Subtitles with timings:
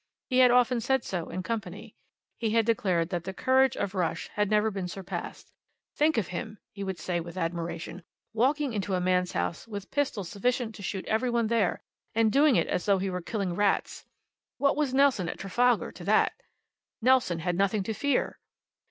[0.31, 1.95] He had often said so in company.
[2.39, 5.51] He had declared that the courage of Rush had never been surpassed.
[5.93, 8.01] "Think of him," he would say with admiration,
[8.33, 11.83] "walking into a man's house, with pistols sufficient to shoot every one there,
[12.15, 14.03] and doing it as though he were killing rats!
[14.57, 16.33] What was Nelson at Trafalgar to that?
[16.99, 18.39] Nelson had nothing to fear!"